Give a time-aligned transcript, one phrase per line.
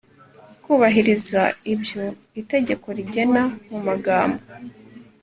[0.63, 1.41] kubahiriza
[1.73, 2.03] ibyo
[2.41, 4.41] itegeko rigena mumagambo